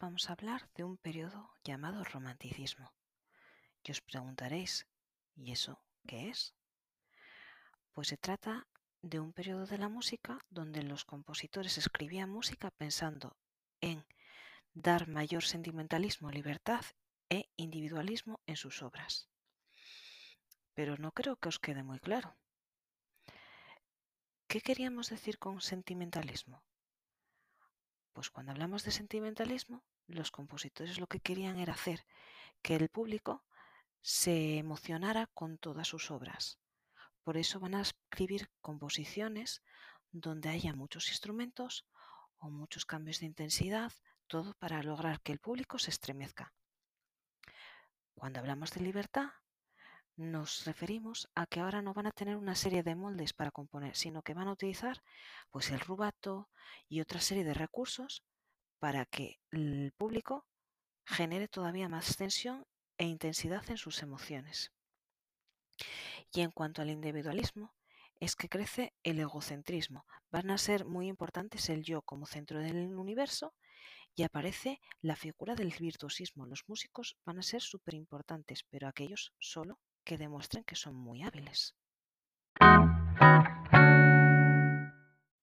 Vamos 0.00 0.30
a 0.30 0.32
hablar 0.32 0.70
de 0.74 0.82
un 0.82 0.96
periodo 0.96 1.52
llamado 1.62 2.04
romanticismo. 2.04 2.94
Y 3.82 3.90
os 3.90 4.00
preguntaréis, 4.00 4.86
¿y 5.36 5.52
eso 5.52 5.84
qué 6.06 6.30
es? 6.30 6.54
Pues 7.92 8.08
se 8.08 8.16
trata 8.16 8.66
de 9.02 9.20
un 9.20 9.34
periodo 9.34 9.66
de 9.66 9.76
la 9.76 9.90
música 9.90 10.38
donde 10.48 10.82
los 10.82 11.04
compositores 11.04 11.76
escribían 11.76 12.30
música 12.30 12.70
pensando 12.70 13.36
en 13.82 14.06
dar 14.72 15.06
mayor 15.06 15.44
sentimentalismo, 15.44 16.30
libertad 16.30 16.84
e 17.28 17.50
individualismo 17.56 18.40
en 18.46 18.56
sus 18.56 18.82
obras. 18.82 19.28
Pero 20.72 20.96
no 20.96 21.12
creo 21.12 21.36
que 21.36 21.50
os 21.50 21.58
quede 21.58 21.82
muy 21.82 22.00
claro. 22.00 22.38
¿Qué 24.48 24.62
queríamos 24.62 25.10
decir 25.10 25.38
con 25.38 25.60
sentimentalismo? 25.60 26.64
Pues 28.14 28.30
cuando 28.30 28.52
hablamos 28.52 28.84
de 28.84 28.92
sentimentalismo, 28.92 29.82
los 30.06 30.30
compositores 30.30 31.00
lo 31.00 31.08
que 31.08 31.18
querían 31.18 31.58
era 31.58 31.74
hacer 31.74 32.06
que 32.62 32.76
el 32.76 32.88
público 32.88 33.44
se 34.00 34.56
emocionara 34.58 35.26
con 35.34 35.58
todas 35.58 35.88
sus 35.88 36.12
obras. 36.12 36.60
Por 37.24 37.36
eso 37.36 37.58
van 37.58 37.74
a 37.74 37.82
escribir 37.82 38.50
composiciones 38.60 39.62
donde 40.12 40.48
haya 40.48 40.74
muchos 40.74 41.08
instrumentos 41.08 41.86
o 42.38 42.50
muchos 42.50 42.86
cambios 42.86 43.18
de 43.18 43.26
intensidad, 43.26 43.92
todo 44.28 44.54
para 44.54 44.80
lograr 44.84 45.20
que 45.20 45.32
el 45.32 45.40
público 45.40 45.80
se 45.80 45.90
estremezca. 45.90 46.54
Cuando 48.14 48.38
hablamos 48.38 48.70
de 48.70 48.80
libertad, 48.82 49.30
nos 50.16 50.64
referimos 50.64 51.28
a 51.34 51.46
que 51.46 51.60
ahora 51.60 51.82
no 51.82 51.92
van 51.92 52.06
a 52.06 52.12
tener 52.12 52.36
una 52.36 52.54
serie 52.54 52.82
de 52.82 52.94
moldes 52.94 53.32
para 53.32 53.50
componer, 53.50 53.96
sino 53.96 54.22
que 54.22 54.34
van 54.34 54.48
a 54.48 54.52
utilizar 54.52 55.02
pues 55.50 55.70
el 55.70 55.80
rubato 55.80 56.48
y 56.88 57.00
otra 57.00 57.20
serie 57.20 57.44
de 57.44 57.54
recursos 57.54 58.22
para 58.78 59.06
que 59.06 59.40
el 59.50 59.92
público 59.96 60.46
genere 61.04 61.48
todavía 61.48 61.88
más 61.88 62.16
tensión 62.16 62.64
e 62.96 63.06
intensidad 63.06 63.68
en 63.70 63.76
sus 63.76 64.02
emociones. 64.02 64.72
Y 66.32 66.42
en 66.42 66.52
cuanto 66.52 66.82
al 66.82 66.90
individualismo, 66.90 67.74
es 68.20 68.36
que 68.36 68.48
crece 68.48 68.94
el 69.02 69.18
egocentrismo. 69.18 70.06
Van 70.30 70.50
a 70.50 70.58
ser 70.58 70.84
muy 70.84 71.08
importantes 71.08 71.68
el 71.68 71.82
yo 71.82 72.02
como 72.02 72.26
centro 72.26 72.60
del 72.60 72.96
universo 72.96 73.54
y 74.14 74.22
aparece 74.22 74.80
la 75.00 75.16
figura 75.16 75.56
del 75.56 75.74
virtuosismo. 75.78 76.46
Los 76.46 76.62
músicos 76.68 77.16
van 77.24 77.38
a 77.38 77.42
ser 77.42 77.60
súper 77.60 77.94
importantes, 77.94 78.64
pero 78.70 78.86
aquellos 78.86 79.32
solo 79.40 79.80
que 80.04 80.18
demuestren 80.18 80.64
que 80.64 80.76
son 80.76 80.94
muy 80.94 81.22
hábiles. 81.22 81.74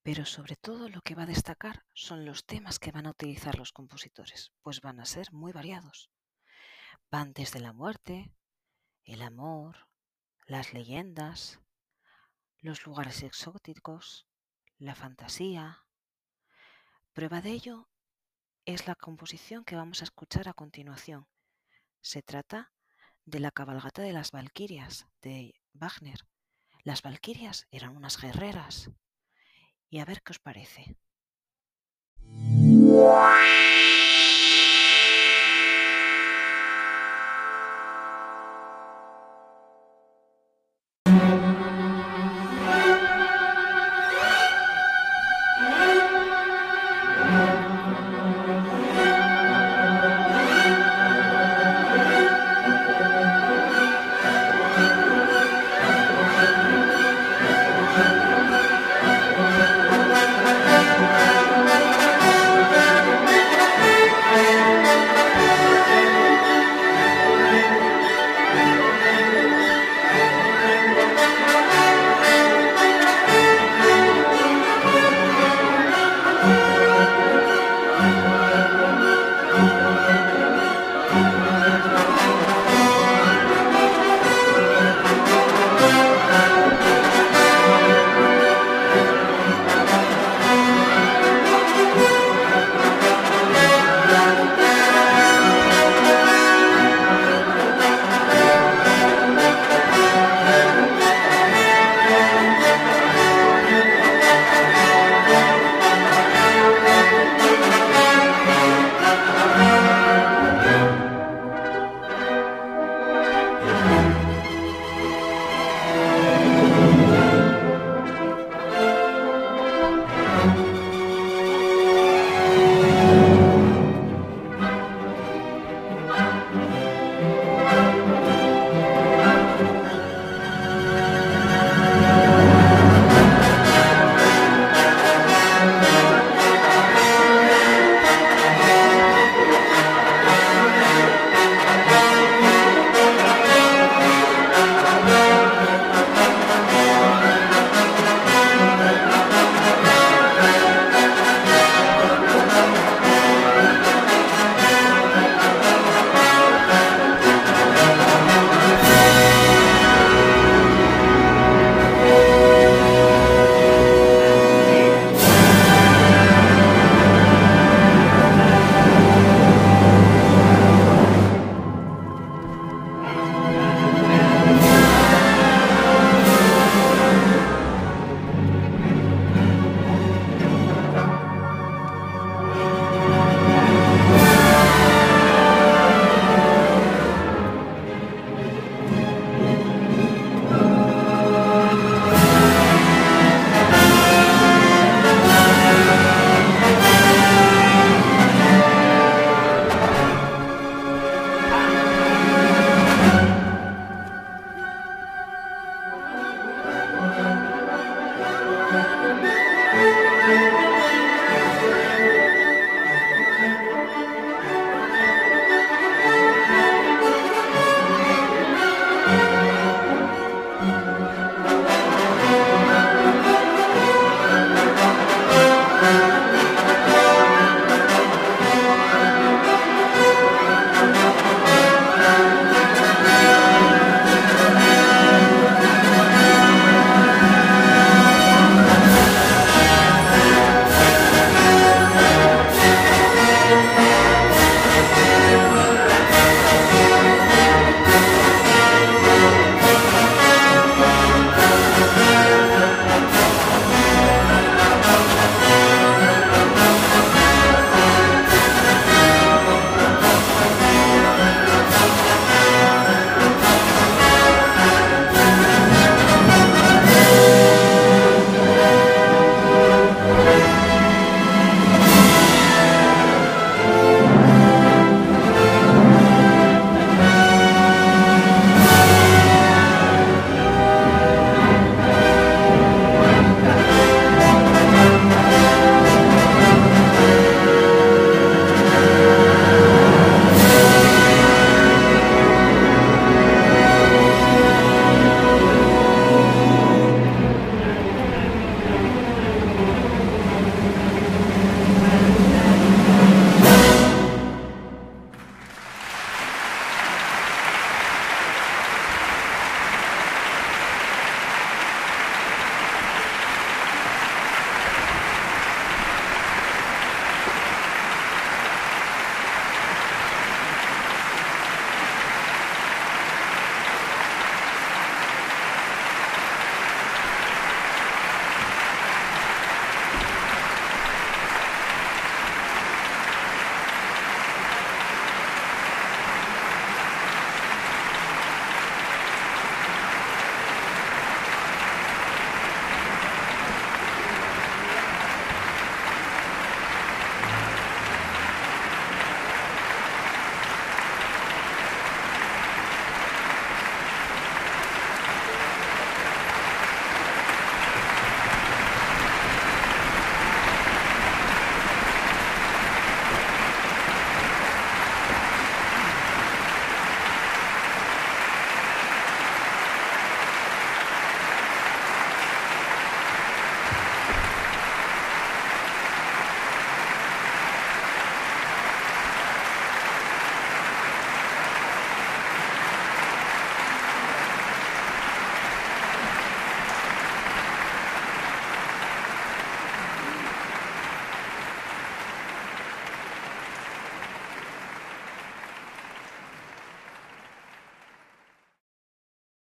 Pero 0.03 0.25
sobre 0.25 0.55
todo 0.55 0.89
lo 0.89 1.01
que 1.01 1.15
va 1.15 1.23
a 1.23 1.27
destacar 1.27 1.85
son 1.93 2.25
los 2.25 2.45
temas 2.45 2.79
que 2.79 2.91
van 2.91 3.05
a 3.05 3.11
utilizar 3.11 3.57
los 3.57 3.71
compositores, 3.71 4.51
pues 4.61 4.81
van 4.81 4.99
a 4.99 5.05
ser 5.05 5.31
muy 5.31 5.51
variados. 5.51 6.09
Van 7.09 7.33
desde 7.33 7.59
la 7.59 7.73
muerte, 7.73 8.33
el 9.03 9.21
amor, 9.21 9.87
las 10.45 10.73
leyendas, 10.73 11.59
los 12.59 12.85
lugares 12.85 13.23
exóticos, 13.23 14.27
la 14.77 14.95
fantasía. 14.95 15.85
Prueba 17.13 17.41
de 17.41 17.51
ello 17.51 17.89
es 18.65 18.87
la 18.87 18.95
composición 18.95 19.63
que 19.65 19.75
vamos 19.75 20.01
a 20.01 20.05
escuchar 20.05 20.49
a 20.49 20.53
continuación. 20.53 21.27
Se 22.01 22.21
trata 22.21 22.71
de 23.25 23.39
la 23.39 23.51
cabalgata 23.51 24.01
de 24.01 24.13
las 24.13 24.31
Valquirias 24.31 25.07
de 25.21 25.53
Wagner. 25.73 26.25
Las 26.83 27.01
Valquirias 27.01 27.67
eran 27.71 27.95
unas 27.95 28.19
guerreras. 28.19 28.89
Y 29.89 29.99
a 29.99 30.05
ver 30.05 30.21
qué 30.21 30.31
os 30.31 30.39
parece. 30.39 30.95